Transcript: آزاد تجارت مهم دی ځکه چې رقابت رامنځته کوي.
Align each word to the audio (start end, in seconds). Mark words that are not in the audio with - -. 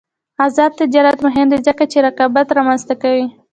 آزاد 0.45 0.71
تجارت 0.81 1.17
مهم 1.27 1.47
دی 1.51 1.59
ځکه 1.67 1.83
چې 1.91 1.97
رقابت 2.07 2.47
رامنځته 2.57 2.93
کوي. 3.01 3.25